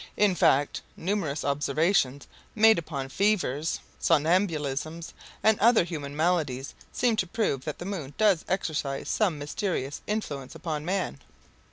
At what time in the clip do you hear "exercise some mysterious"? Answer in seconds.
8.47-10.01